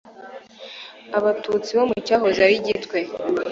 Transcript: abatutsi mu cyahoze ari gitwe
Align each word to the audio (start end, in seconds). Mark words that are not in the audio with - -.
abatutsi 1.17 1.71
mu 1.89 1.95
cyahoze 2.05 2.39
ari 2.47 2.57
gitwe 2.67 2.97